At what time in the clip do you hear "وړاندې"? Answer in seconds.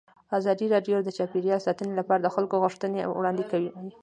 3.17-3.43